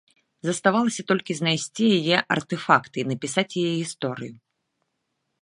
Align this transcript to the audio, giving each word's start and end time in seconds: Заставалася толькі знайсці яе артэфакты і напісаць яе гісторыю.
Заставалася 0.47 1.03
толькі 1.11 1.35
знайсці 1.39 1.83
яе 1.99 2.17
артэфакты 2.37 2.97
і 3.03 3.07
напісаць 3.11 3.49
яе 3.67 3.71
гісторыю. 3.81 4.35